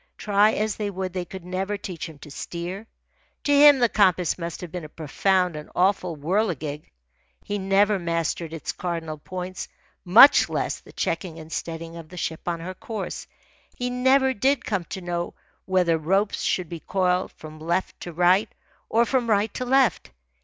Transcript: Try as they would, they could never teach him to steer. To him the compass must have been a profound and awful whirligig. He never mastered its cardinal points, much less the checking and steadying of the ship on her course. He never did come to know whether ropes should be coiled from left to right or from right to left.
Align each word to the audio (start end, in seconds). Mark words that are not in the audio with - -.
Try 0.17 0.53
as 0.53 0.77
they 0.77 0.89
would, 0.89 1.13
they 1.13 1.25
could 1.25 1.45
never 1.45 1.77
teach 1.77 2.09
him 2.09 2.17
to 2.17 2.31
steer. 2.31 2.87
To 3.43 3.53
him 3.55 3.77
the 3.77 3.87
compass 3.87 4.35
must 4.35 4.61
have 4.61 4.71
been 4.71 4.83
a 4.83 4.89
profound 4.89 5.55
and 5.55 5.69
awful 5.75 6.15
whirligig. 6.17 6.89
He 7.43 7.59
never 7.59 7.99
mastered 7.99 8.51
its 8.51 8.71
cardinal 8.71 9.19
points, 9.19 9.67
much 10.03 10.49
less 10.49 10.79
the 10.79 10.91
checking 10.91 11.37
and 11.37 11.51
steadying 11.51 11.97
of 11.97 12.09
the 12.09 12.17
ship 12.17 12.47
on 12.47 12.61
her 12.61 12.73
course. 12.73 13.27
He 13.75 13.91
never 13.91 14.33
did 14.33 14.65
come 14.65 14.85
to 14.85 15.01
know 15.01 15.35
whether 15.65 15.99
ropes 15.99 16.41
should 16.41 16.67
be 16.67 16.79
coiled 16.79 17.31
from 17.33 17.59
left 17.59 17.99
to 17.99 18.11
right 18.11 18.49
or 18.89 19.05
from 19.05 19.29
right 19.29 19.53
to 19.53 19.65
left. 19.65 20.09